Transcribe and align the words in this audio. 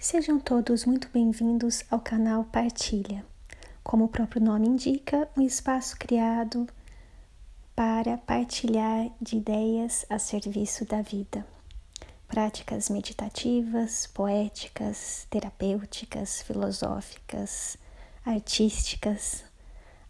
Sejam 0.00 0.38
todos 0.38 0.84
muito 0.84 1.08
bem-vindos 1.12 1.82
ao 1.90 1.98
canal 1.98 2.44
Partilha. 2.44 3.26
Como 3.82 4.04
o 4.04 4.08
próprio 4.08 4.40
nome 4.40 4.68
indica, 4.68 5.28
um 5.36 5.42
espaço 5.42 5.96
criado 5.98 6.68
para 7.74 8.16
partilhar 8.16 9.10
de 9.20 9.38
ideias 9.38 10.06
a 10.08 10.16
serviço 10.16 10.84
da 10.84 11.02
vida. 11.02 11.44
Práticas 12.28 12.88
meditativas, 12.88 14.06
poéticas, 14.06 15.26
terapêuticas, 15.28 16.42
filosóficas, 16.42 17.76
artísticas, 18.24 19.44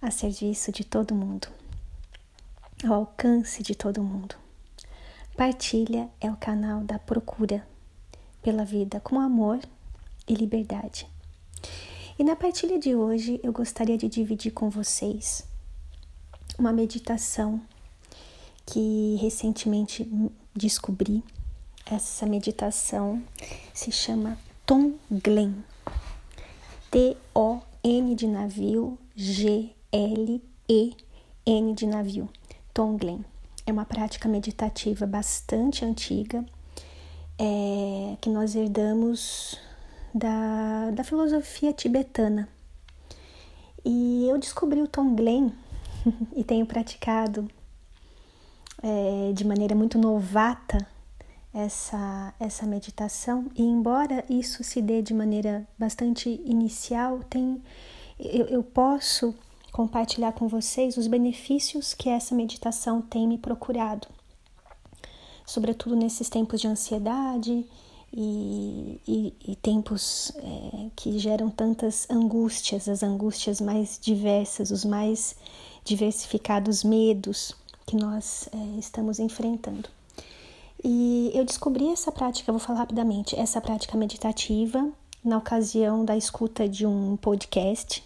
a 0.02 0.10
serviço 0.10 0.70
de 0.70 0.84
todo 0.84 1.14
mundo, 1.14 1.48
ao 2.84 2.92
alcance 2.92 3.62
de 3.62 3.74
todo 3.74 4.02
mundo. 4.02 4.36
Partilha 5.34 6.10
é 6.20 6.30
o 6.30 6.36
canal 6.36 6.82
da 6.84 6.98
procura 6.98 7.66
pela 8.42 8.66
vida 8.66 9.00
com 9.00 9.18
amor 9.18 9.58
e 10.28 10.34
liberdade. 10.34 11.08
E 12.18 12.24
na 12.24 12.36
partilha 12.36 12.78
de 12.78 12.94
hoje 12.94 13.40
eu 13.42 13.52
gostaria 13.52 13.96
de 13.96 14.08
dividir 14.08 14.52
com 14.52 14.68
vocês 14.68 15.46
uma 16.58 16.72
meditação 16.72 17.60
que 18.66 19.16
recentemente 19.20 20.10
descobri. 20.54 21.22
Essa 21.86 22.26
meditação 22.26 23.22
se 23.72 23.90
chama 23.90 24.36
Tonglen. 24.66 25.64
T-O-N 26.90 28.14
de 28.14 28.26
navio, 28.26 28.98
G-L-E-N 29.14 29.74
de 31.74 31.86
navio. 31.86 32.28
Tonglen. 32.74 33.24
É 33.64 33.72
uma 33.72 33.84
prática 33.84 34.28
meditativa 34.28 35.06
bastante 35.06 35.84
antiga 35.84 36.44
é, 37.38 38.16
que 38.20 38.28
nós 38.28 38.54
herdamos 38.56 39.58
da, 40.14 40.90
da 40.92 41.04
filosofia 41.04 41.72
tibetana. 41.72 42.48
E 43.84 44.26
eu 44.28 44.38
descobri 44.38 44.82
o 44.82 44.88
Tonglen 44.88 45.52
e 46.34 46.44
tenho 46.44 46.66
praticado 46.66 47.48
é, 48.82 49.32
de 49.32 49.46
maneira 49.46 49.74
muito 49.74 49.98
novata 49.98 50.86
essa, 51.52 52.34
essa 52.38 52.66
meditação. 52.66 53.50
E 53.54 53.62
embora 53.62 54.24
isso 54.28 54.62
se 54.62 54.80
dê 54.80 55.02
de 55.02 55.14
maneira 55.14 55.66
bastante 55.78 56.40
inicial, 56.44 57.20
tem, 57.30 57.62
eu, 58.18 58.46
eu 58.46 58.62
posso 58.62 59.34
compartilhar 59.72 60.32
com 60.32 60.48
vocês 60.48 60.96
os 60.96 61.06
benefícios 61.06 61.94
que 61.94 62.08
essa 62.08 62.34
meditação 62.34 63.00
tem 63.00 63.28
me 63.28 63.38
procurado, 63.38 64.08
sobretudo 65.46 65.94
nesses 65.94 66.28
tempos 66.28 66.60
de 66.60 66.66
ansiedade 66.66 67.64
e, 68.12 69.00
e, 69.06 69.34
e 69.52 69.56
tempos 69.56 70.32
é, 70.36 70.90
que 70.96 71.18
geram 71.18 71.50
tantas 71.50 72.08
angústias, 72.10 72.88
as 72.88 73.02
angústias 73.02 73.60
mais 73.60 73.98
diversas, 74.00 74.70
os 74.70 74.84
mais 74.84 75.36
diversificados 75.84 76.82
medos 76.82 77.54
que 77.86 77.96
nós 77.96 78.48
é, 78.52 78.78
estamos 78.78 79.18
enfrentando. 79.18 79.88
E 80.82 81.30
eu 81.34 81.44
descobri 81.44 81.88
essa 81.88 82.12
prática, 82.12 82.52
vou 82.52 82.60
falar 82.60 82.80
rapidamente, 82.80 83.38
essa 83.38 83.60
prática 83.60 83.96
meditativa 83.96 84.88
na 85.24 85.36
ocasião 85.38 86.04
da 86.04 86.16
escuta 86.16 86.68
de 86.68 86.86
um 86.86 87.16
podcast, 87.16 88.04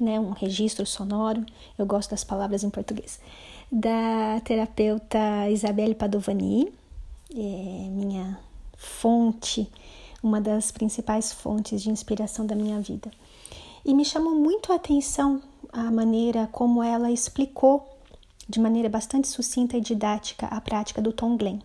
né, 0.00 0.18
um 0.18 0.30
registro 0.30 0.86
sonoro, 0.86 1.44
eu 1.78 1.86
gosto 1.86 2.10
das 2.10 2.24
palavras 2.24 2.64
em 2.64 2.70
português, 2.70 3.20
da 3.70 4.40
terapeuta 4.44 5.50
Isabelle 5.50 5.94
Padovani, 5.94 6.72
é, 7.30 7.88
minha 7.90 8.38
fonte, 8.76 9.70
uma 10.22 10.40
das 10.40 10.70
principais 10.70 11.32
fontes 11.32 11.82
de 11.82 11.90
inspiração 11.90 12.46
da 12.46 12.54
minha 12.54 12.80
vida. 12.80 13.10
E 13.84 13.94
me 13.94 14.04
chamou 14.04 14.34
muito 14.34 14.72
a 14.72 14.76
atenção 14.76 15.40
a 15.72 15.90
maneira 15.90 16.48
como 16.50 16.82
ela 16.82 17.10
explicou 17.10 17.96
de 18.48 18.60
maneira 18.60 18.88
bastante 18.88 19.28
sucinta 19.28 19.76
e 19.76 19.80
didática 19.80 20.46
a 20.46 20.60
prática 20.60 21.02
do 21.02 21.12
Tonglen. 21.12 21.60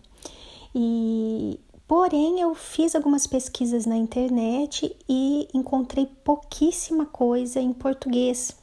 E 0.74 1.58
porém 1.86 2.40
eu 2.40 2.54
fiz 2.54 2.94
algumas 2.94 3.26
pesquisas 3.26 3.86
na 3.86 3.96
internet 3.96 4.96
e 5.08 5.48
encontrei 5.54 6.06
pouquíssima 6.06 7.06
coisa 7.06 7.60
em 7.60 7.72
português. 7.72 8.56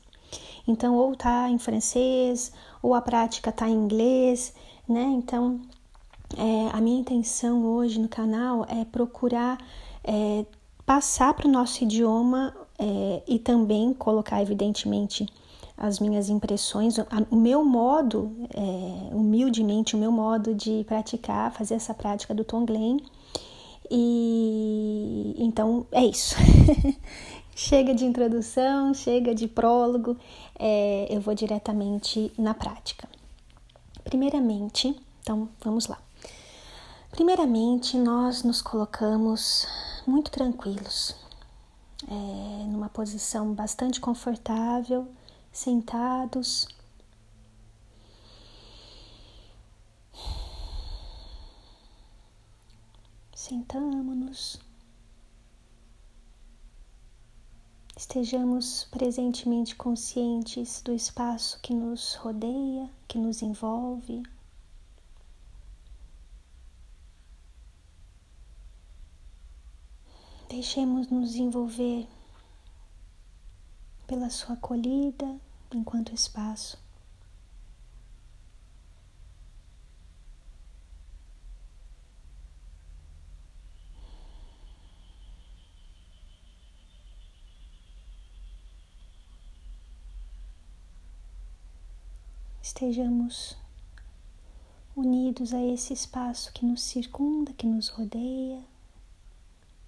Então 0.67 0.95
ou 0.95 1.15
tá 1.15 1.49
em 1.49 1.57
francês 1.57 2.51
ou 2.81 2.93
a 2.93 3.01
prática 3.01 3.51
tá 3.51 3.67
em 3.67 3.73
inglês, 3.73 4.53
né? 4.87 5.03
Então 5.03 5.59
é, 6.37 6.69
a 6.71 6.81
minha 6.81 6.99
intenção 6.99 7.65
hoje 7.65 7.99
no 7.99 8.07
canal 8.07 8.65
é 8.69 8.85
procurar 8.85 9.57
é, 10.03 10.45
passar 10.85 11.33
para 11.33 11.47
o 11.47 11.51
nosso 11.51 11.83
idioma 11.83 12.55
é, 12.77 13.21
e 13.27 13.39
também 13.39 13.93
colocar, 13.93 14.41
evidentemente, 14.41 15.27
as 15.77 15.99
minhas 15.99 16.29
impressões, 16.29 16.97
o 17.31 17.35
meu 17.35 17.63
modo, 17.63 18.35
é, 18.53 19.15
humildemente, 19.15 19.95
o 19.95 19.99
meu 19.99 20.11
modo 20.11 20.53
de 20.53 20.83
praticar, 20.85 21.53
fazer 21.53 21.75
essa 21.75 21.93
prática 21.93 22.33
do 22.33 22.43
Tonglen. 22.43 22.97
E 23.89 25.35
então 25.37 25.87
é 25.91 26.03
isso. 26.03 26.35
chega 27.55 27.93
de 27.93 28.05
introdução, 28.05 28.93
chega 28.93 29.33
de 29.33 29.47
prólogo, 29.47 30.17
é, 30.57 31.07
eu 31.09 31.21
vou 31.21 31.33
diretamente 31.33 32.31
na 32.37 32.53
prática. 32.53 33.07
Primeiramente, 34.03 34.95
então 35.21 35.47
vamos 35.61 35.87
lá. 35.87 35.97
Primeiramente, 37.11 37.97
nós 37.97 38.43
nos 38.43 38.61
colocamos 38.61 39.67
muito 40.05 40.31
tranquilos, 40.31 41.15
é, 42.07 42.65
numa 42.67 42.89
posição 42.89 43.53
bastante 43.53 43.99
confortável, 43.99 45.07
sentados. 45.51 46.67
Sentamos-nos. 53.35 54.59
Estejamos 57.97 58.87
presentemente 58.91 59.75
conscientes 59.75 60.81
do 60.81 60.93
espaço 60.93 61.59
que 61.61 61.73
nos 61.73 62.15
rodeia, 62.15 62.89
que 63.07 63.17
nos 63.17 63.41
envolve. 63.41 64.23
Deixemos-nos 70.49 71.35
envolver 71.35 72.07
pela 74.07 74.31
sua 74.31 74.55
acolhida 74.55 75.39
enquanto 75.71 76.11
espaço. 76.11 76.75
Estejamos 92.59 93.55
unidos 94.95 95.53
a 95.53 95.63
esse 95.63 95.93
espaço 95.93 96.51
que 96.51 96.65
nos 96.65 96.81
circunda, 96.81 97.53
que 97.53 97.67
nos 97.67 97.89
rodeia 97.89 98.63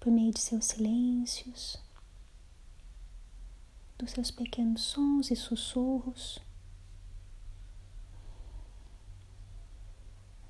por 0.02 0.10
meio 0.10 0.32
de 0.32 0.40
seus 0.40 0.64
silêncios, 0.64 1.80
dos 3.96 4.10
seus 4.10 4.32
pequenos 4.32 4.82
sons 4.82 5.30
e 5.30 5.36
sussurros, 5.36 6.40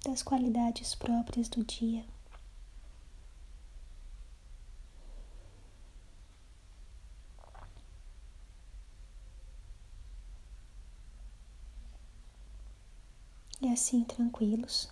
das 0.06 0.22
qualidades 0.22 0.94
próprias 0.94 1.50
do 1.50 1.62
dia. 1.62 2.02
E 13.60 13.68
assim 13.68 14.02
tranquilos. 14.02 14.90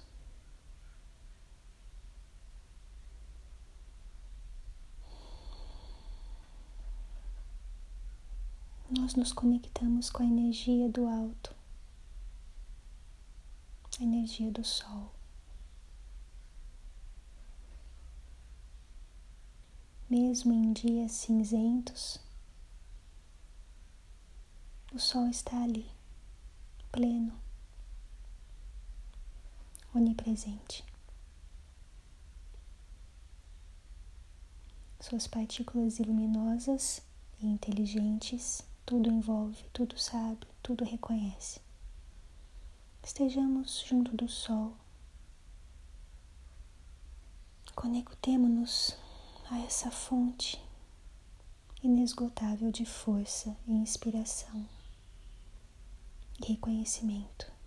Nós 9.00 9.14
nos 9.14 9.32
conectamos 9.32 10.10
com 10.10 10.22
a 10.22 10.26
energia 10.26 10.86
do 10.90 11.06
alto, 11.08 11.54
a 13.98 14.02
energia 14.02 14.50
do 14.50 14.62
sol. 14.62 15.14
Mesmo 20.08 20.52
em 20.52 20.70
dias 20.74 21.12
cinzentos, 21.12 22.20
o 24.92 24.98
sol 24.98 25.28
está 25.28 25.62
ali, 25.62 25.90
pleno, 26.92 27.32
onipresente. 29.94 30.84
suas 35.00 35.26
partículas 35.26 35.98
iluminosas 35.98 37.00
e 37.40 37.46
inteligentes, 37.46 38.62
tudo 38.90 39.08
envolve, 39.08 39.62
tudo 39.72 39.96
sabe, 39.96 40.48
tudo 40.60 40.84
reconhece. 40.84 41.60
Estejamos 43.04 43.84
junto 43.86 44.16
do 44.16 44.28
Sol. 44.28 44.76
Conectemo-nos 47.76 48.96
a 49.48 49.60
essa 49.60 49.92
fonte 49.92 50.60
inesgotável 51.84 52.72
de 52.72 52.84
força 52.84 53.56
e 53.64 53.70
inspiração 53.70 54.68
e 56.42 56.46
reconhecimento. 56.46 57.59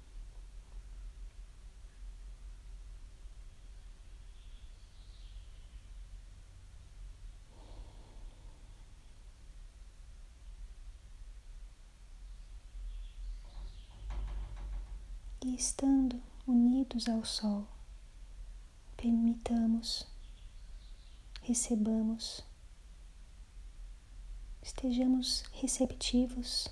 E 15.54 15.56
estando 15.56 16.20
unidos 16.48 17.08
ao 17.08 17.24
Sol, 17.24 17.68
permitamos, 18.98 20.04
recebamos, 21.44 22.44
estejamos 24.64 25.44
receptivos 25.52 26.68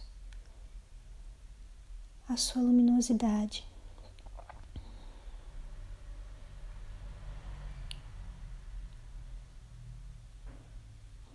à 2.27 2.35
sua 2.35 2.63
luminosidade. 2.63 3.63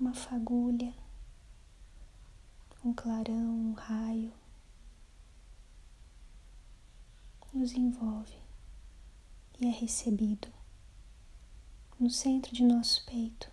Uma 0.00 0.14
fagulha, 0.14 0.92
um 2.84 2.92
clarão, 2.92 3.70
um 3.70 3.72
raio 3.74 4.32
nos 7.52 7.72
envolve 7.72 8.38
e 9.58 9.66
é 9.66 9.70
recebido 9.70 10.48
no 11.98 12.10
centro 12.10 12.54
de 12.54 12.62
nosso 12.62 13.04
peito, 13.06 13.50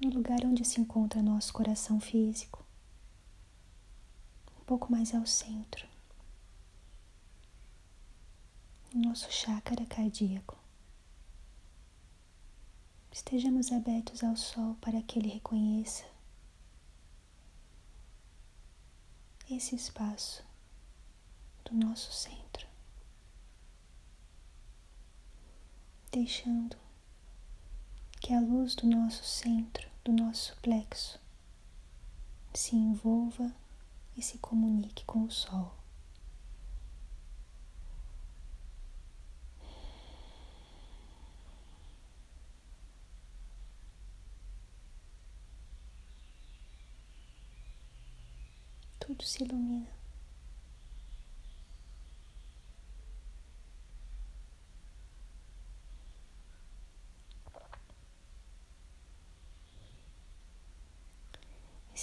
no 0.00 0.10
lugar 0.10 0.44
onde 0.44 0.64
se 0.64 0.80
encontra 0.80 1.22
nosso 1.22 1.52
coração 1.52 1.98
físico, 1.98 2.62
um 4.60 4.64
pouco 4.64 4.92
mais 4.92 5.14
ao 5.14 5.26
centro, 5.26 5.88
nosso 8.94 9.30
chácara 9.32 9.86
cardíaco. 9.86 10.58
Estejamos 13.10 13.72
abertos 13.72 14.22
ao 14.22 14.36
sol 14.36 14.74
para 14.80 15.00
que 15.02 15.18
ele 15.18 15.28
reconheça 15.28 16.04
esse 19.48 19.74
espaço 19.74 20.44
do 21.64 21.74
nosso 21.74 22.12
centro, 22.12 22.66
deixando 26.10 26.76
que 28.20 28.32
a 28.32 28.40
luz 28.40 28.74
do 28.74 28.86
nosso 28.86 29.24
centro, 29.24 29.88
do 30.04 30.12
nosso 30.12 30.56
plexo, 30.62 31.20
se 32.54 32.76
envolva 32.76 33.52
e 34.16 34.22
se 34.22 34.38
comunique 34.38 35.04
com 35.04 35.24
o 35.24 35.30
Sol. 35.30 35.74
Tudo 48.98 49.22
se 49.22 49.44
ilumina. 49.44 49.93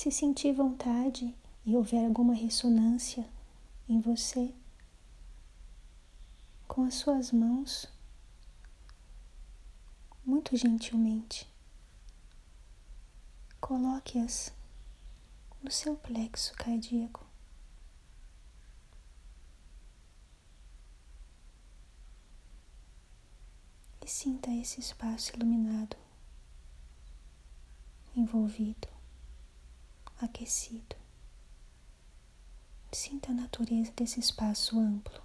Se 0.02 0.10
sentir 0.10 0.52
vontade 0.52 1.32
e 1.64 1.76
houver 1.76 2.04
alguma 2.04 2.34
ressonância 2.34 3.24
em 3.88 4.00
você, 4.02 4.52
com 6.68 6.84
as 6.86 6.96
suas 6.96 7.32
mãos, 7.32 7.88
muito 10.26 10.58
gentilmente, 10.58 11.48
coloque-as 13.60 14.52
no 15.62 15.70
seu 15.70 15.96
plexo 15.96 16.56
cardíaco. 16.56 17.24
E 24.04 24.10
sinta 24.10 24.50
esse 24.50 24.80
espaço 24.80 25.36
iluminado, 25.36 25.96
envolvido 28.16 28.91
aquecido. 30.26 30.96
Sinta 32.92 33.32
a 33.32 33.34
natureza 33.34 33.92
desse 33.96 34.20
espaço 34.20 34.78
amplo. 34.80 35.22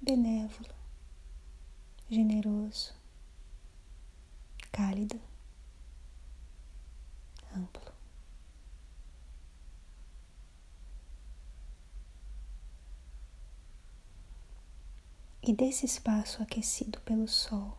Benévolo, 0.00 0.74
generoso, 2.10 2.92
cálido, 4.72 5.20
amplo. 7.56 7.81
E 15.42 15.52
desse 15.52 15.84
espaço 15.84 16.42
aquecido 16.42 17.00
pelo 17.00 17.26
sol, 17.26 17.76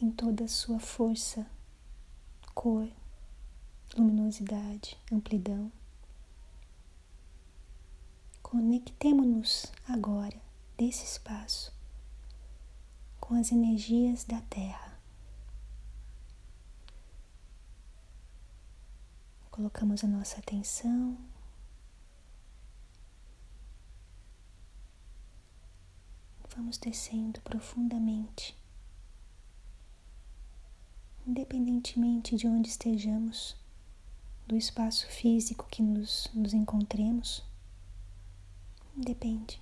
em 0.00 0.10
toda 0.10 0.44
a 0.44 0.48
sua 0.48 0.80
força, 0.80 1.46
cor, 2.54 2.88
luminosidade, 3.96 4.98
amplidão. 5.12 5.70
Conectemo-nos 8.42 9.66
agora 9.86 10.40
desse 10.76 11.04
espaço 11.04 11.72
com 13.20 13.34
as 13.34 13.52
energias 13.52 14.24
da 14.24 14.40
Terra. 14.42 14.98
Colocamos 19.52 20.02
a 20.02 20.08
nossa 20.08 20.38
atenção 20.38 21.16
vamos 26.56 26.78
descendo 26.78 27.40
profundamente, 27.42 28.56
independentemente 31.26 32.36
de 32.36 32.46
onde 32.46 32.68
estejamos, 32.68 33.56
do 34.46 34.56
espaço 34.56 35.06
físico 35.06 35.66
que 35.70 35.82
nos, 35.82 36.28
nos 36.34 36.52
encontremos, 36.52 37.44
depende. 38.96 39.60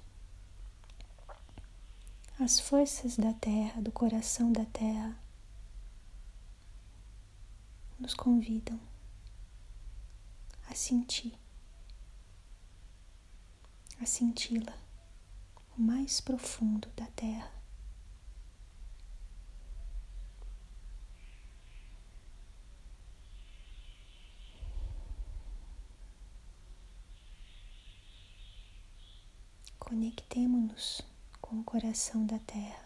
As 2.41 2.59
forças 2.59 3.17
da 3.17 3.35
terra, 3.35 3.83
do 3.83 3.93
coração 3.93 4.51
da 4.53 4.65
terra, 4.67 5.19
nos 7.99 8.15
convidam 8.15 8.79
a 10.71 10.75
sentir, 10.75 11.35
a 14.01 14.07
senti-la 14.07 14.88
mais 15.79 16.21
profundo 16.21 16.89
da 16.97 17.07
Terra. 17.15 17.53
Conectemo-nos 29.79 31.01
com 31.41 31.61
o 31.61 31.65
coração 31.65 32.27
da 32.27 32.39
Terra, 32.41 32.85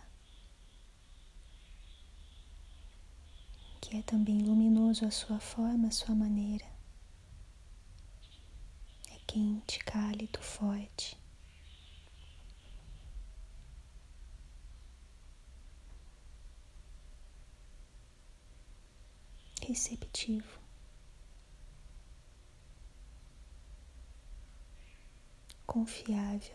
que 3.81 3.97
é 3.97 4.03
também 4.03 4.43
luminoso 4.43 5.05
à 5.07 5.11
sua 5.11 5.41
forma, 5.41 5.89
à 5.89 5.91
sua 5.91 6.15
maneira. 6.15 6.65
É 9.11 9.19
quente, 9.27 9.79
cálido, 9.81 10.41
forte. 10.41 11.22
Receptivo. 19.67 20.63
confiável. 25.73 26.55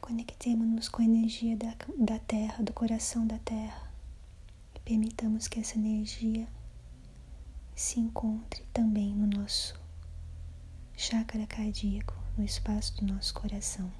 Conectemos-nos 0.00 0.88
com 0.88 1.02
a 1.02 1.04
energia 1.04 1.56
da, 1.58 1.76
da 1.98 2.18
terra, 2.18 2.64
do 2.64 2.72
coração 2.72 3.26
da 3.26 3.38
terra, 3.40 3.92
e 4.74 4.80
permitamos 4.80 5.46
que 5.46 5.60
essa 5.60 5.76
energia 5.76 6.48
se 7.74 8.00
encontre 8.00 8.64
também 8.72 9.14
no 9.14 9.26
nosso 9.26 9.78
chácara 10.96 11.46
cardíaco, 11.46 12.14
no 12.38 12.44
espaço 12.44 12.96
do 12.96 13.12
nosso 13.12 13.34
coração. 13.34 13.92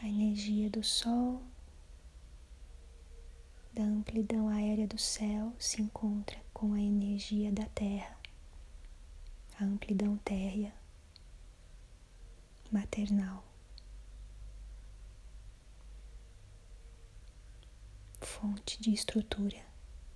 A 0.00 0.06
energia 0.48 0.70
do 0.70 0.82
Sol, 0.82 1.42
da 3.74 3.82
amplidão 3.82 4.48
aérea 4.48 4.86
do 4.86 4.96
céu, 4.96 5.52
se 5.58 5.82
encontra 5.82 6.40
com 6.54 6.72
a 6.72 6.80
energia 6.80 7.52
da 7.52 7.66
Terra, 7.66 8.16
a 9.60 9.64
amplidão 9.64 10.16
térrea 10.18 10.72
maternal. 12.72 13.44
Fonte 18.20 18.80
de 18.80 18.90
estrutura, 18.90 19.62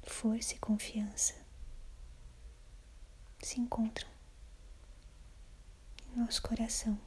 força 0.02 0.54
e 0.54 0.58
confiança 0.58 1.34
se 3.42 3.60
encontram 3.60 4.08
em 6.08 6.20
nosso 6.20 6.40
coração, 6.40 6.98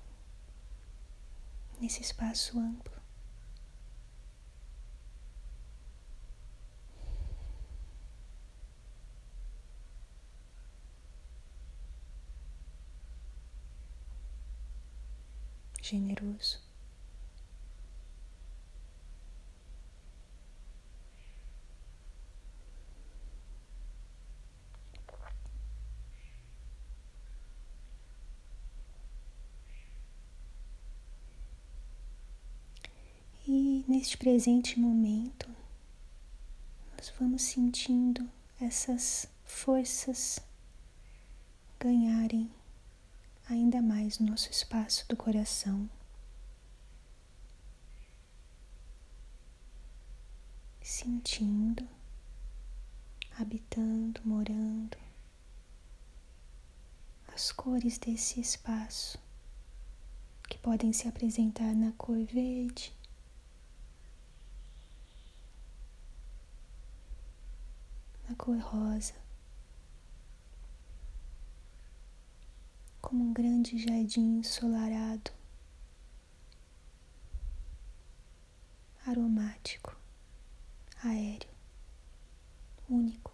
nesse 1.79 2.01
espaço 2.01 2.60
amplo. 2.60 2.95
Generoso. 15.96 16.60
E 33.48 33.86
neste 33.88 34.18
presente 34.18 34.80
momento, 34.80 35.48
nós 36.98 37.14
vamos 37.20 37.44
sentindo 37.44 38.28
essas 38.60 39.28
forças 39.46 40.40
ganharem 41.80 42.50
ainda 43.50 43.82
mais 43.82 44.20
o 44.20 44.24
nosso 44.24 44.50
espaço 44.50 45.08
do 45.08 45.16
coração. 45.16 45.90
Sentindo, 50.82 51.88
habitando, 53.38 54.22
morando 54.24 54.98
as 57.34 57.52
cores 57.52 57.98
desse 57.98 58.40
espaço 58.40 59.18
que 60.48 60.58
podem 60.58 60.94
se 60.94 61.08
apresentar 61.08 61.74
na 61.75 61.92
cor 61.94 62.24
verde, 62.25 62.94
na 68.30 68.36
cor 68.36 68.58
rosa, 68.58 69.14
como 73.06 73.24
um 73.24 73.34
grande 73.34 73.78
jardim 73.78 74.40
ensolarado, 74.40 75.30
aromático, 79.06 79.96
aéreo, 81.04 81.52
único, 82.90 83.32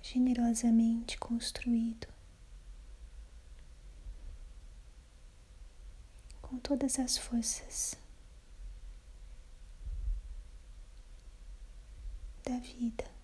generosamente 0.00 1.18
construído, 1.18 2.06
com 6.40 6.60
todas 6.60 7.00
as 7.00 7.18
forças 7.18 7.96
da 12.44 12.56
vida. 12.60 13.17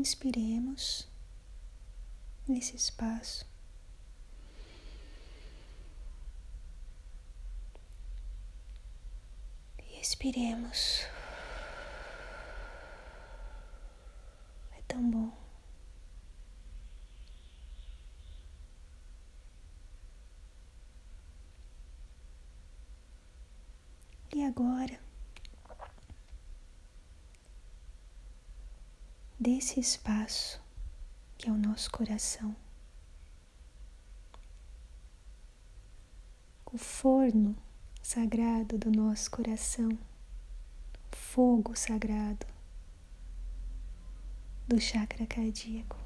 Inspiremos 0.00 1.06
nesse 2.48 2.74
espaço. 2.74 3.44
E 9.78 10.00
expiremos. 10.00 11.02
É 14.72 14.80
tão 14.88 15.02
bom. 15.10 15.30
E 24.34 24.42
agora? 24.44 24.98
Desse 29.60 29.78
espaço 29.78 30.58
que 31.36 31.46
é 31.46 31.52
o 31.52 31.58
nosso 31.58 31.90
coração. 31.90 32.56
O 36.72 36.78
forno 36.78 37.54
sagrado 38.02 38.78
do 38.78 38.90
nosso 38.90 39.30
coração, 39.30 39.90
fogo 41.12 41.76
sagrado 41.76 42.46
do 44.66 44.80
chakra 44.80 45.26
cardíaco, 45.26 45.98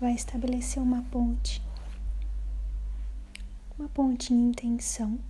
vai 0.00 0.14
estabelecer 0.14 0.82
uma 0.82 1.02
ponte, 1.02 1.60
uma 3.78 3.90
ponte 3.90 4.32
em 4.32 4.48
intenção 4.48 5.20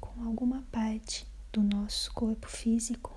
com 0.00 0.24
alguma 0.24 0.64
parte 0.72 1.24
do 1.52 1.62
nosso 1.62 2.12
corpo 2.12 2.48
físico 2.48 3.15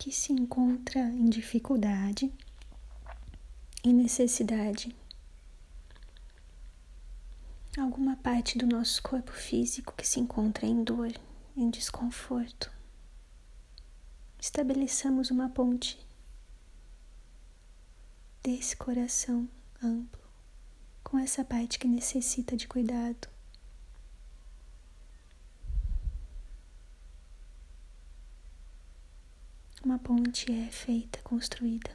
que 0.00 0.10
se 0.10 0.32
encontra 0.32 0.98
em 0.98 1.28
dificuldade 1.28 2.32
e 3.84 3.92
necessidade. 3.92 4.96
Alguma 7.78 8.16
parte 8.16 8.56
do 8.56 8.66
nosso 8.66 9.02
corpo 9.02 9.30
físico 9.30 9.92
que 9.94 10.08
se 10.08 10.18
encontra 10.18 10.64
em 10.64 10.82
dor, 10.82 11.12
em 11.54 11.68
desconforto. 11.68 12.72
Estabeleçamos 14.40 15.30
uma 15.30 15.50
ponte 15.50 15.98
desse 18.42 18.74
coração 18.74 19.46
amplo 19.82 20.22
com 21.04 21.18
essa 21.18 21.44
parte 21.44 21.78
que 21.78 21.86
necessita 21.86 22.56
de 22.56 22.66
cuidado. 22.66 23.28
Uma 29.84 29.98
ponte 29.98 30.52
é 30.52 30.70
feita, 30.70 31.18
construída. 31.22 31.90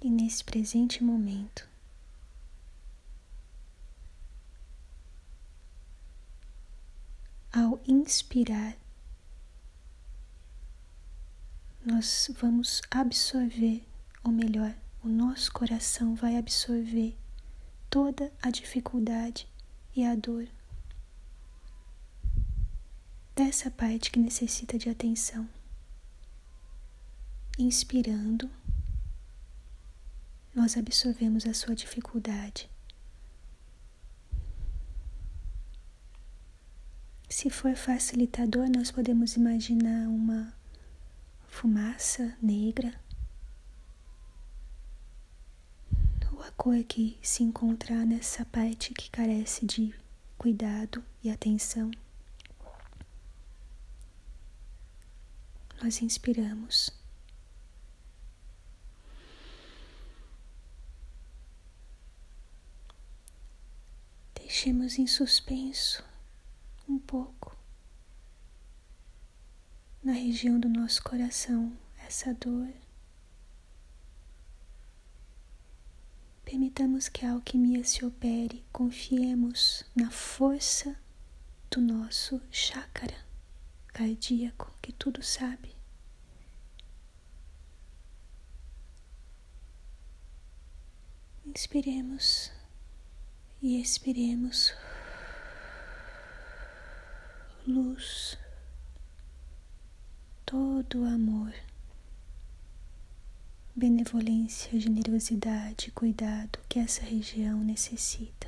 E 0.00 0.10
nesse 0.10 0.42
presente 0.42 1.04
momento, 1.04 1.68
ao 7.52 7.80
inspirar, 7.86 8.76
nós 11.84 12.30
vamos 12.40 12.80
absorver, 12.90 13.86
ou 14.24 14.32
melhor, 14.32 14.74
o 15.04 15.08
nosso 15.08 15.52
coração 15.52 16.16
vai 16.16 16.36
absorver 16.36 17.16
toda 17.88 18.32
a 18.42 18.50
dificuldade 18.50 19.51
e 19.94 20.04
a 20.04 20.14
dor 20.14 20.48
dessa 23.34 23.70
parte 23.70 24.10
que 24.10 24.18
necessita 24.18 24.78
de 24.78 24.88
atenção. 24.88 25.48
Inspirando, 27.58 28.50
nós 30.54 30.76
absorvemos 30.76 31.46
a 31.46 31.54
sua 31.54 31.74
dificuldade. 31.74 32.68
Se 37.28 37.48
for 37.50 37.74
facilitador, 37.74 38.68
nós 38.68 38.90
podemos 38.90 39.36
imaginar 39.36 40.08
uma 40.08 40.52
fumaça 41.48 42.36
negra 42.42 42.94
cor 46.56 46.82
que 46.84 47.18
se 47.22 47.42
encontrar 47.42 48.04
nessa 48.06 48.44
parte 48.44 48.92
que 48.94 49.10
carece 49.10 49.66
de 49.66 49.94
cuidado 50.38 51.04
e 51.22 51.30
atenção. 51.30 51.90
Nós 55.82 56.00
inspiramos. 56.00 56.90
Deixemos 64.34 64.98
em 64.98 65.06
suspenso 65.06 66.04
um 66.88 66.98
pouco 66.98 67.56
na 70.02 70.12
região 70.12 70.58
do 70.60 70.68
nosso 70.68 71.02
coração 71.02 71.72
essa 72.06 72.34
dor. 72.34 72.68
Permitamos 76.52 77.08
que 77.08 77.24
a 77.24 77.30
alquimia 77.32 77.82
se 77.82 78.04
opere, 78.04 78.62
confiemos 78.70 79.86
na 79.96 80.10
força 80.10 80.94
do 81.70 81.80
nosso 81.80 82.42
chácara 82.50 83.16
cardíaco 83.86 84.70
que 84.82 84.92
tudo 84.92 85.22
sabe. 85.22 85.74
Inspiremos 91.46 92.52
e 93.62 93.80
expiremos 93.80 94.74
luz, 97.66 98.36
todo 100.44 101.06
amor, 101.06 101.54
benevolência, 103.74 104.78
generosidade, 104.78 105.90
cuidado 105.92 106.58
que 106.68 106.78
essa 106.78 107.02
região 107.02 107.58
necessita. 107.64 108.46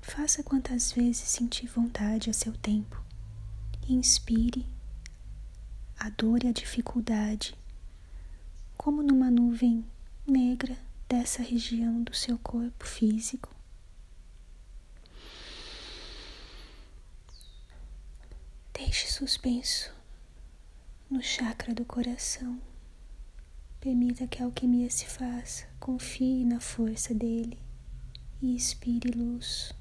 Faça 0.00 0.42
quantas 0.42 0.92
vezes 0.92 1.28
sentir 1.28 1.66
vontade 1.66 2.30
a 2.30 2.32
seu 2.32 2.52
tempo. 2.52 3.02
Inspire 3.88 4.64
a 5.98 6.08
dor 6.10 6.44
e 6.44 6.48
a 6.48 6.52
dificuldade, 6.52 7.56
como 8.76 9.02
numa 9.02 9.30
nuvem 9.30 9.84
negra 10.26 10.76
dessa 11.08 11.42
região 11.42 12.02
do 12.02 12.14
seu 12.14 12.38
corpo 12.38 12.86
físico. 12.86 13.48
Deixe 18.72 19.10
suspenso 19.10 20.01
no 21.12 21.22
chakra 21.22 21.74
do 21.74 21.84
coração. 21.84 22.58
Permita 23.78 24.26
que 24.26 24.42
a 24.42 24.46
alquimia 24.46 24.88
se 24.88 25.04
faça. 25.04 25.66
Confie 25.78 26.42
na 26.42 26.58
força 26.58 27.12
dele 27.12 27.58
e 28.40 28.56
expire 28.56 29.10
luz. 29.10 29.74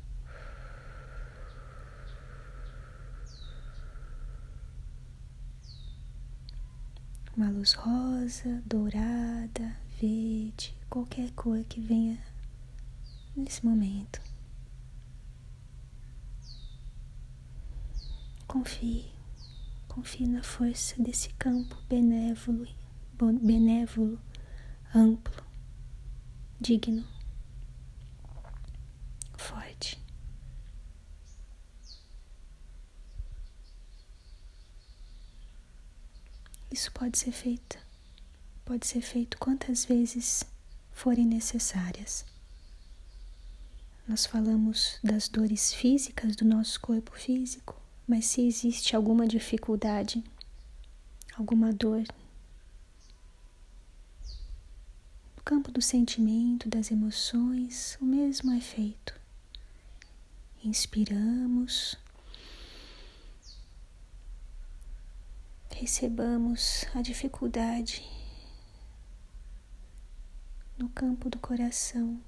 Uma 7.38 7.50
luz 7.50 7.72
rosa, 7.72 8.62
dourada, 8.65 9.78
verde, 10.02 10.76
qualquer 10.89 11.32
cor 11.32 11.63
que 11.63 11.80
venha 11.80 12.22
nesse 13.38 13.65
momento. 13.65 14.22
Confie, 18.46 19.10
confie 19.91 20.25
na 20.25 20.41
força 20.41 20.95
desse 21.04 21.34
campo 21.34 21.75
benévolo, 21.89 22.65
benévolo, 23.41 24.17
amplo, 24.95 25.43
digno, 26.62 27.06
forte. 29.36 30.01
Isso 36.71 36.89
pode 36.93 37.17
ser 37.17 37.34
feito, 37.34 37.77
pode 38.63 38.88
ser 38.88 39.01
feito 39.01 39.38
quantas 39.38 39.84
vezes 39.84 40.45
forem 40.93 41.25
necessárias. 41.25 42.23
Nós 44.08 44.25
falamos 44.25 44.99
das 45.04 45.27
dores 45.27 45.73
físicas 45.73 46.38
do 46.38 46.45
nosso 46.45 46.80
corpo 46.80 47.12
físico, 47.12 47.81
mas 48.08 48.26
se 48.26 48.46
existe 48.46 48.96
alguma 48.96 49.28
dificuldade, 49.28 50.24
alguma 51.38 51.72
dor, 51.72 52.04
no 55.36 55.44
campo 55.44 55.72
do 55.72 55.82
sentimento, 55.82 56.68
das 56.70 56.92
emoções, 56.92 57.98
o 58.02 58.06
mesmo 58.06 58.52
é 58.52 58.62
feito. 58.62 59.20
Inspiramos, 60.64 61.98
recebamos 65.72 66.86
a 66.94 67.02
dificuldade 67.02 68.04
no 70.78 70.90
campo 70.90 71.30
do 71.30 71.40
coração. 71.40 72.22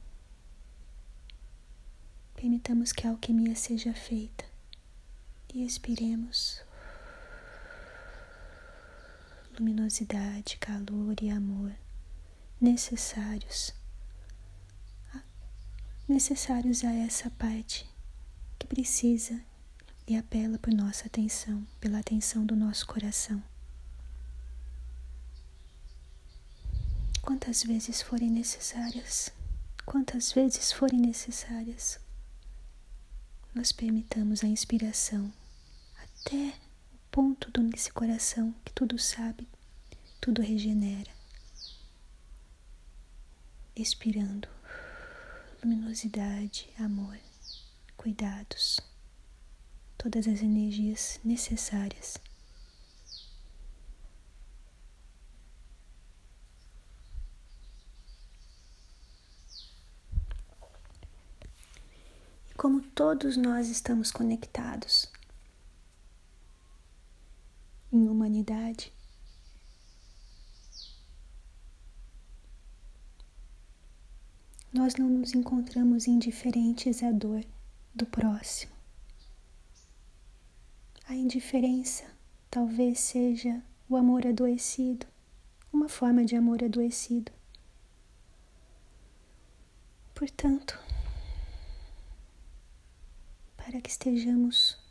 Permitamos 2.35 2.91
que 2.91 3.05
a 3.05 3.11
alquimia 3.11 3.55
seja 3.55 3.93
feita 3.93 4.52
e 5.53 5.63
expiremos 5.63 6.61
luminosidade, 9.57 10.57
calor 10.57 11.15
e 11.21 11.29
amor 11.29 11.71
necessários 12.59 13.73
necessários 16.07 16.83
a 16.83 16.91
essa 16.91 17.29
parte 17.31 17.89
que 18.59 18.67
precisa 18.67 19.39
e 20.07 20.17
apela 20.17 20.57
por 20.57 20.73
nossa 20.73 21.07
atenção, 21.07 21.65
pela 21.79 21.99
atenção 21.99 22.45
do 22.45 22.55
nosso 22.55 22.85
coração. 22.85 23.41
Quantas 27.21 27.63
vezes 27.63 28.01
forem 28.01 28.29
necessárias, 28.29 29.31
quantas 29.85 30.33
vezes 30.33 30.73
forem 30.73 30.99
necessárias, 30.99 31.99
nós 33.55 33.71
permitamos 33.71 34.43
a 34.43 34.47
inspiração 34.47 35.31
até 36.25 36.53
o 36.93 36.97
ponto 37.11 37.51
do 37.51 37.61
nesse 37.61 37.91
coração 37.91 38.55
que 38.63 38.71
tudo 38.71 38.97
sabe, 38.97 39.47
tudo 40.21 40.41
regenera. 40.41 41.11
Expirando 43.75 44.47
luminosidade, 45.61 46.69
amor, 46.79 47.17
cuidados, 47.97 48.79
todas 49.97 50.27
as 50.27 50.41
energias 50.41 51.19
necessárias. 51.25 52.17
Como 62.55 62.81
todos 62.81 63.35
nós 63.35 63.67
estamos 63.67 64.09
conectados, 64.09 65.11
em 67.93 68.07
humanidade. 68.33 68.91
Nós 74.73 74.95
não 74.95 75.07
nos 75.07 75.35
encontramos 75.35 76.07
indiferentes 76.07 77.03
à 77.03 77.11
dor 77.11 77.45
do 77.93 78.07
próximo. 78.07 78.73
A 81.07 81.13
indiferença 81.13 82.05
talvez 82.49 82.99
seja 82.99 83.61
o 83.87 83.95
amor 83.95 84.25
adoecido, 84.25 85.05
uma 85.71 85.87
forma 85.87 86.25
de 86.25 86.35
amor 86.35 86.63
adoecido. 86.63 87.31
Portanto, 90.15 90.79
para 93.57 93.79
que 93.79 93.89
estejamos 93.89 94.82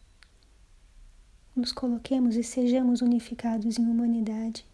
nos 1.54 1.72
coloquemos 1.72 2.36
e 2.36 2.42
sejamos 2.42 3.02
unificados 3.02 3.78
em 3.78 3.86
humanidade. 3.86 4.66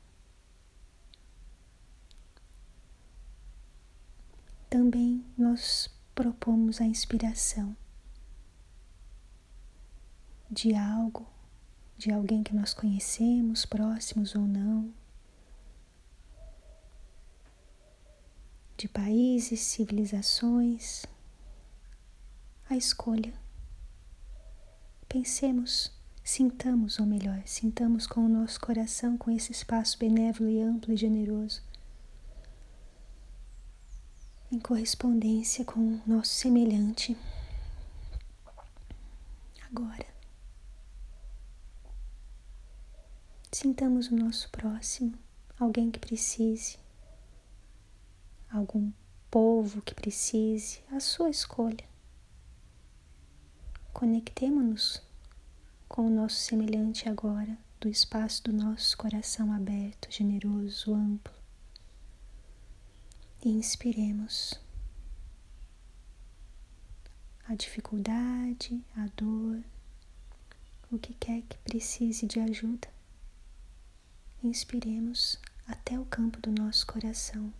também 4.68 5.24
nós 5.36 5.88
propomos 6.14 6.80
a 6.80 6.84
inspiração 6.84 7.76
de 10.50 10.74
algo, 10.74 11.26
de 11.96 12.12
alguém 12.12 12.42
que 12.42 12.54
nós 12.54 12.74
conhecemos, 12.74 13.64
próximos 13.64 14.34
ou 14.34 14.42
não, 14.42 14.92
de 18.76 18.88
países, 18.88 19.60
civilizações, 19.60 21.04
a 22.68 22.76
escolha. 22.76 23.34
Pensemos, 25.08 25.92
sintamos, 26.28 26.98
ou 26.98 27.06
melhor, 27.06 27.42
sintamos 27.46 28.06
com 28.06 28.20
o 28.20 28.28
nosso 28.28 28.60
coração, 28.60 29.16
com 29.16 29.30
esse 29.30 29.50
espaço 29.50 29.98
benévolo 29.98 30.50
e 30.50 30.60
amplo 30.60 30.92
e 30.92 30.96
generoso, 30.96 31.62
em 34.52 34.58
correspondência 34.58 35.64
com 35.64 35.80
o 35.80 36.02
nosso 36.06 36.34
semelhante. 36.34 37.16
Agora, 39.70 40.06
sintamos 43.50 44.10
o 44.10 44.14
nosso 44.14 44.50
próximo, 44.50 45.14
alguém 45.58 45.90
que 45.90 45.98
precise, 45.98 46.78
algum 48.52 48.92
povo 49.30 49.80
que 49.80 49.94
precise, 49.94 50.80
a 50.92 51.00
sua 51.00 51.30
escolha. 51.30 51.88
Conectemo-nos 53.94 55.07
com 55.88 56.06
o 56.06 56.10
nosso 56.10 56.36
semelhante 56.36 57.08
agora, 57.08 57.56
do 57.80 57.88
espaço 57.88 58.44
do 58.44 58.52
nosso 58.52 58.96
coração 58.96 59.52
aberto, 59.52 60.10
generoso, 60.10 60.94
amplo 60.94 61.38
e 63.44 63.48
inspiremos 63.50 64.54
a 67.46 67.54
dificuldade, 67.54 68.84
a 68.96 69.06
dor, 69.16 69.62
o 70.90 70.98
que 70.98 71.14
quer 71.14 71.42
que 71.42 71.56
precise 71.58 72.26
de 72.26 72.40
ajuda. 72.40 72.88
Inspiremos 74.42 75.38
até 75.66 75.98
o 75.98 76.04
campo 76.04 76.40
do 76.40 76.50
nosso 76.50 76.86
coração. 76.86 77.52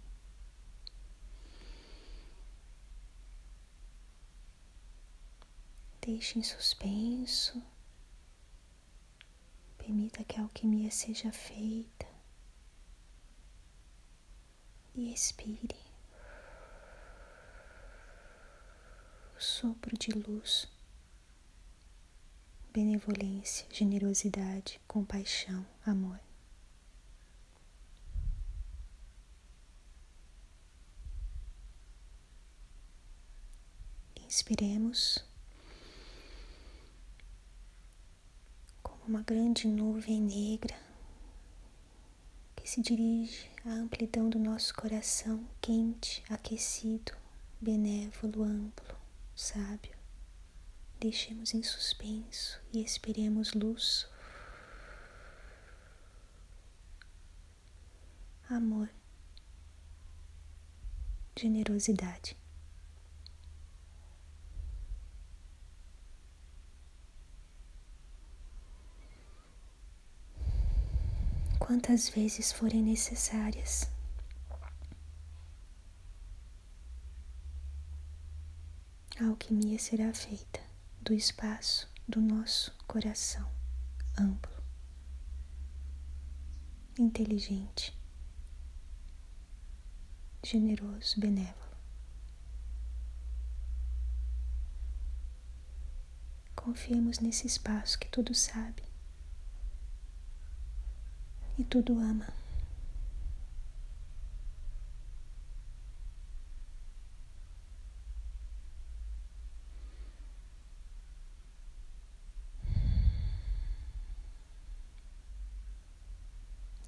Deixe 6.01 6.39
em 6.39 6.43
suspenso. 6.43 7.63
Permita 9.89 10.23
que 10.23 10.39
a 10.39 10.43
alquimia 10.43 10.91
seja 10.91 11.33
feita. 11.33 12.07
E 14.95 15.11
expire. 15.15 15.81
O 19.35 19.41
sopro 19.41 19.97
de 19.97 20.11
luz, 20.11 20.69
benevolência, 22.71 23.67
generosidade, 23.71 24.79
compaixão, 24.87 25.67
amor. 25.87 26.21
Inspiremos 34.27 35.25
como 38.83 38.98
uma 39.09 39.23
grande 39.23 39.67
nuvem 39.67 40.21
negra 40.21 40.77
se 42.69 42.83
dirige 42.83 43.51
à 43.65 43.71
amplidão 43.71 44.29
do 44.29 44.39
nosso 44.39 44.75
coração 44.75 45.43
quente, 45.59 46.23
aquecido, 46.29 47.13
benévolo, 47.59 48.43
amplo, 48.43 48.95
sábio. 49.35 49.97
Deixemos 51.01 51.55
em 51.55 51.63
suspenso 51.63 52.61
e 52.71 52.85
esperemos 52.85 53.55
luz, 53.55 54.07
amor, 58.51 58.91
generosidade. 61.35 62.37
Quantas 71.69 72.09
vezes 72.09 72.51
forem 72.51 72.83
necessárias. 72.83 73.87
A 79.21 79.27
alquimia 79.27 79.79
será 79.79 80.15
feita 80.15 80.63
do 81.03 81.13
espaço 81.13 81.87
do 82.09 82.23
nosso 82.23 82.75
coração 82.87 83.47
amplo, 84.19 84.63
inteligente, 86.99 87.95
generoso, 90.43 91.21
benévolo. 91.21 91.77
Confiemos 96.57 97.19
nesse 97.19 97.47
espaço 97.47 97.99
que 97.99 98.09
tudo 98.09 98.35
sabe 98.35 98.88
e 101.59 101.65
tudo 101.65 101.99
ama. 101.99 102.27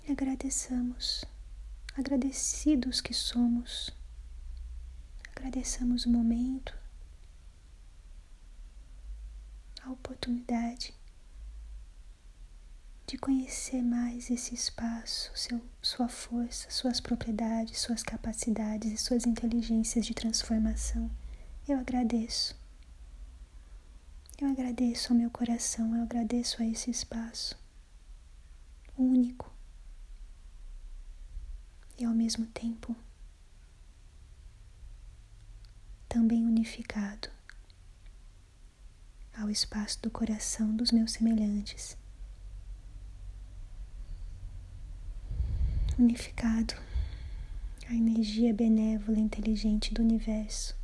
Agradeçamos, 0.09 1.25
agradecidos 1.97 3.01
que 3.01 3.15
somos, 3.15 3.91
agradeçamos 5.37 6.05
o 6.05 6.11
momento, 6.11 6.77
a 9.83 9.91
oportunidade 9.91 10.93
de 13.11 13.19
conhecer 13.19 13.83
mais 13.83 14.31
esse 14.31 14.55
espaço, 14.55 15.33
seu, 15.35 15.61
sua 15.83 16.09
força, 16.09 16.71
suas 16.71 17.01
propriedades, 17.01 17.81
suas 17.81 18.05
capacidades 18.05 18.93
e 18.93 18.97
suas 18.97 19.27
inteligências 19.27 20.07
de 20.07 20.15
transformação. 20.15 21.11
Eu 21.67 21.81
agradeço. 21.81 22.55
Eu 24.41 24.49
agradeço 24.49 25.13
ao 25.13 25.19
meu 25.19 25.29
coração, 25.29 25.97
eu 25.97 26.05
agradeço 26.05 26.63
a 26.63 26.67
esse 26.67 26.89
espaço 26.89 27.59
único 28.97 29.53
e 31.99 32.05
ao 32.05 32.15
mesmo 32.15 32.47
tempo 32.47 32.95
também 36.09 36.47
unificado 36.47 37.29
ao 39.37 39.51
espaço 39.51 40.01
do 40.01 40.13
coração 40.13 40.77
dos 40.77 40.93
meus 40.93 41.15
semelhantes. 41.15 41.99
Unificado 46.01 46.75
a 47.87 47.95
energia 47.95 48.55
benévola 48.55 49.19
e 49.19 49.21
inteligente 49.21 49.93
do 49.93 50.01
universo. 50.01 50.77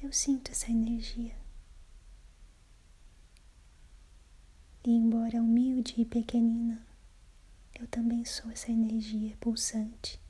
Eu 0.00 0.12
sinto 0.12 0.52
essa 0.52 0.70
energia. 0.70 1.36
E 4.84 4.90
embora 4.90 5.42
humilde 5.42 5.94
e 5.98 6.04
pequenina, 6.04 6.86
eu 7.78 7.86
também 7.88 8.24
sou 8.24 8.50
essa 8.50 8.70
energia 8.70 9.36
pulsante. 9.40 10.20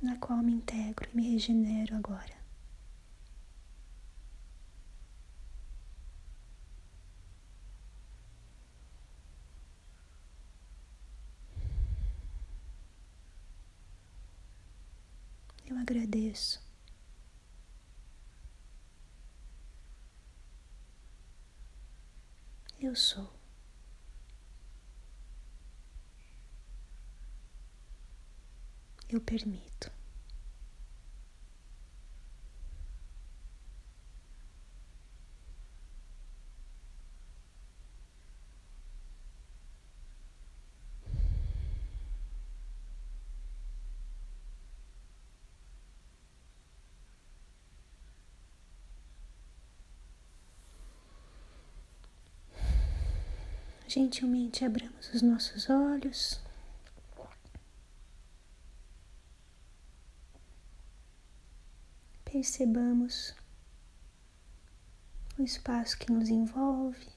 Na 0.00 0.16
qual 0.16 0.38
me 0.38 0.52
integro 0.52 1.08
e 1.12 1.16
me 1.16 1.32
regenero 1.32 1.94
agora. 1.94 2.37
Agradeço. 15.88 16.60
Eu 22.80 22.94
sou. 22.94 23.32
Eu 29.08 29.20
permito. 29.20 29.90
Gentilmente 53.98 54.64
abramos 54.64 55.12
os 55.12 55.22
nossos 55.22 55.68
olhos. 55.68 56.40
Percebamos 62.24 63.34
o 65.36 65.42
espaço 65.42 65.98
que 65.98 66.12
nos 66.12 66.28
envolve, 66.28 67.08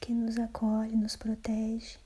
que 0.00 0.14
nos 0.14 0.38
acolhe, 0.38 0.96
nos 0.96 1.14
protege. 1.14 1.98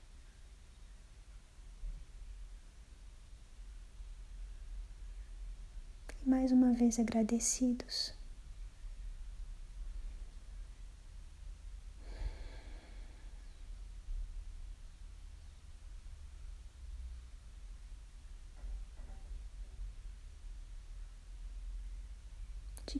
E 6.21 6.29
mais 6.29 6.51
uma 6.51 6.73
vez 6.73 6.99
agradecidos. 6.99 8.13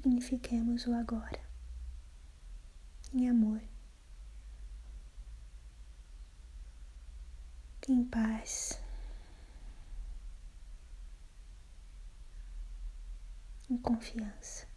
Dignifiquemos 0.07 0.87
o 0.87 0.93
agora 0.93 1.39
em 3.13 3.29
amor, 3.29 3.61
em 7.89 8.03
paz, 8.05 8.79
em 13.69 13.77
confiança. 13.77 14.67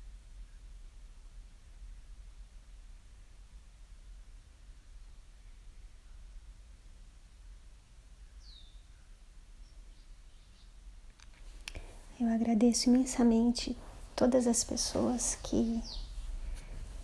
Eu 12.19 12.29
agradeço 12.29 12.89
imensamente 12.91 13.77
todas 14.21 14.47
as 14.47 14.63
pessoas 14.63 15.39
que 15.43 15.83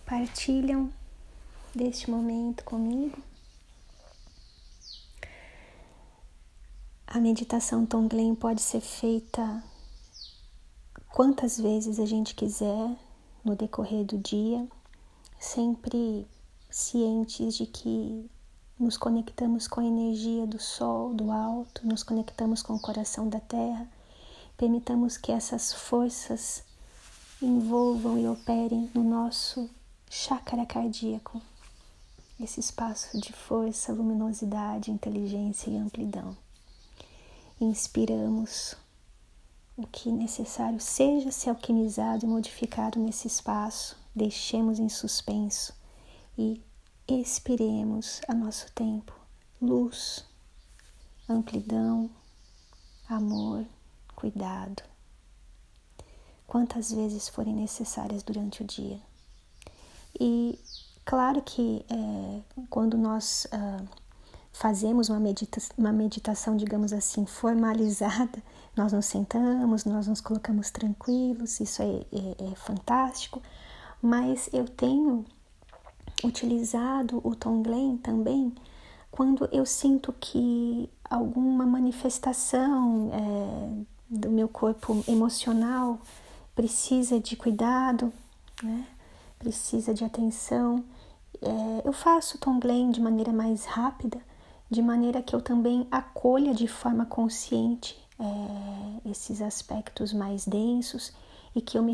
partilham 0.05 0.93
deste 1.73 2.11
momento 2.11 2.63
comigo. 2.63 3.17
A 7.07 7.19
meditação 7.19 7.87
Tonglen 7.87 8.35
pode 8.35 8.61
ser 8.61 8.81
feita 8.81 9.63
quantas 11.11 11.59
vezes 11.59 11.99
a 11.99 12.05
gente 12.05 12.35
quiser 12.35 12.95
no 13.43 13.55
decorrer 13.55 14.05
do 14.05 14.19
dia, 14.19 14.67
sempre 15.39 16.27
cientes 16.69 17.55
de 17.55 17.65
que 17.65 18.29
nos 18.79 18.95
conectamos 18.95 19.67
com 19.67 19.79
a 19.79 19.85
energia 19.85 20.45
do 20.45 20.59
sol, 20.59 21.15
do 21.15 21.31
alto, 21.31 21.81
nos 21.83 22.03
conectamos 22.03 22.61
com 22.61 22.75
o 22.75 22.79
coração 22.79 23.27
da 23.27 23.39
terra, 23.39 23.89
permitamos 24.55 25.17
que 25.17 25.31
essas 25.31 25.73
forças 25.73 26.66
envolvam 27.41 28.17
e 28.17 28.27
operem 28.27 28.89
no 28.95 29.03
nosso 29.03 29.69
chácara 30.09 30.65
cardíaco, 30.65 31.39
esse 32.39 32.59
espaço 32.59 33.19
de 33.19 33.31
força, 33.31 33.93
luminosidade, 33.93 34.89
inteligência 34.89 35.69
e 35.69 35.77
amplidão. 35.77 36.35
Inspiramos 37.61 38.75
o 39.75 39.85
que 39.85 40.11
necessário 40.11 40.79
seja 40.79 41.31
se 41.31 41.47
alquimizado 41.47 42.25
e 42.25 42.27
modificado 42.27 42.99
nesse 42.99 43.27
espaço, 43.27 43.95
deixemos 44.15 44.79
em 44.79 44.89
suspenso 44.89 45.73
e 46.35 46.59
expiremos 47.07 48.19
a 48.27 48.33
nosso 48.33 48.71
tempo. 48.71 49.13
Luz, 49.61 50.25
amplidão, 51.29 52.09
amor, 53.07 53.63
cuidado 54.15 54.81
quantas 56.47 56.91
vezes 56.91 57.27
forem 57.27 57.53
necessárias 57.53 58.23
durante 58.23 58.63
o 58.63 58.65
dia. 58.65 58.99
E 60.19 60.57
claro 61.05 61.41
que 61.41 61.85
é, 61.89 62.41
quando 62.69 62.97
nós 62.97 63.45
uh, 63.51 63.87
fazemos 64.53 65.09
uma, 65.09 65.19
medita 65.19 65.61
uma 65.77 65.91
meditação, 65.91 66.55
digamos 66.55 66.93
assim, 66.93 67.25
formalizada, 67.25 68.41
nós 68.75 68.93
nos 68.93 69.05
sentamos, 69.05 69.85
nós 69.85 70.07
nos 70.07 70.21
colocamos 70.21 70.71
tranquilos, 70.71 71.59
isso 71.59 71.83
é, 71.83 71.85
é, 71.85 72.51
é 72.51 72.55
fantástico, 72.55 73.41
mas 74.01 74.49
eu 74.53 74.65
tenho 74.65 75.25
utilizado 76.23 77.21
o 77.23 77.35
Tonglen 77.35 77.97
também 77.97 78.55
quando 79.11 79.47
eu 79.51 79.65
sinto 79.65 80.13
que 80.19 80.89
alguma 81.03 81.65
manifestação 81.65 83.11
é, 83.13 83.83
do 84.09 84.29
meu 84.29 84.47
corpo 84.47 85.03
emocional 85.07 85.99
precisa 86.57 87.19
de 87.19 87.35
cuidado, 87.35 88.11
né? 88.63 88.87
precisa 89.37 89.93
de 89.93 90.03
atenção. 90.03 90.83
É, 91.39 91.87
eu 91.87 91.93
faço 91.93 92.39
Tonglen 92.39 92.89
de 92.89 92.99
maneira 92.99 93.31
mais 93.31 93.65
rápida, 93.65 94.19
de 94.67 94.81
maneira 94.81 95.21
que 95.21 95.35
eu 95.35 95.41
também 95.41 95.87
acolha 95.91 96.55
de 96.55 96.67
forma 96.67 97.05
consciente 97.05 97.95
é, 98.19 99.09
esses 99.11 99.39
aspectos 99.39 100.11
mais 100.11 100.47
densos 100.47 101.13
e 101.55 101.61
que 101.61 101.77
eu, 101.77 101.83
me, 101.83 101.93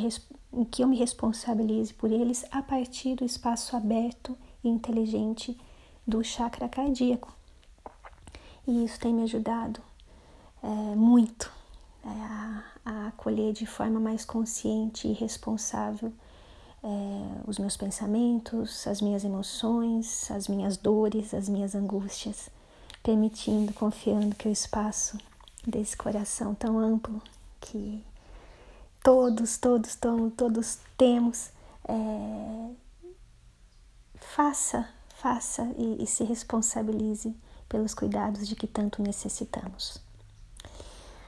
que 0.71 0.82
eu 0.82 0.88
me 0.88 0.95
responsabilize 0.95 1.93
por 1.93 2.10
eles 2.10 2.45
a 2.49 2.62
partir 2.62 3.15
do 3.15 3.26
espaço 3.26 3.76
aberto 3.76 4.38
e 4.63 4.69
inteligente 4.69 5.60
do 6.08 6.23
chakra 6.23 6.69
cardíaco. 6.69 7.36
E 8.65 8.86
isso 8.86 8.97
tem 8.97 9.13
me 9.13 9.23
ajudado 9.23 9.82
é, 10.63 10.95
muito 10.95 11.52
a, 12.03 12.63
a, 12.85 13.07
acolher 13.07 13.53
de 13.53 13.65
forma 13.65 13.99
mais 13.99 14.25
consciente 14.25 15.07
e 15.07 15.13
responsável 15.13 16.11
é, 16.83 16.87
os 17.47 17.57
meus 17.57 17.77
pensamentos, 17.77 18.85
as 18.87 19.01
minhas 19.01 19.23
emoções, 19.23 20.29
as 20.29 20.47
minhas 20.47 20.75
dores, 20.75 21.33
as 21.33 21.47
minhas 21.47 21.75
angústias, 21.75 22.49
permitindo, 23.01 23.73
confiando 23.73 24.35
que 24.35 24.47
o 24.47 24.51
espaço 24.51 25.17
desse 25.65 25.95
coração 25.95 26.53
tão 26.53 26.77
amplo 26.77 27.21
que 27.61 28.03
todos, 29.01 29.57
todos, 29.57 29.95
todos, 29.95 30.33
todos 30.35 30.79
temos, 30.97 31.51
é, 31.87 32.69
faça, 34.15 34.89
faça 35.15 35.63
e, 35.77 36.03
e 36.03 36.07
se 36.07 36.25
responsabilize 36.25 37.33
pelos 37.69 37.93
cuidados 37.93 38.47
de 38.47 38.55
que 38.55 38.67
tanto 38.67 39.01
necessitamos. 39.01 40.01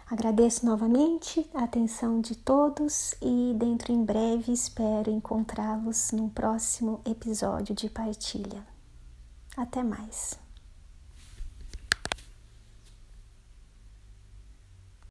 Agradeço 0.07 0.65
novamente 0.65 1.49
a 1.53 1.63
atenção 1.63 2.21
de 2.21 2.35
todos 2.35 3.15
e 3.19 3.55
dentro 3.57 3.91
em 3.91 4.05
breve 4.05 4.51
espero 4.51 5.09
encontrá-los 5.09 6.11
num 6.11 6.29
próximo 6.29 7.01
episódio 7.03 7.73
de 7.73 7.89
partilha. 7.89 8.63
Até 9.57 9.81
mais. 9.81 10.44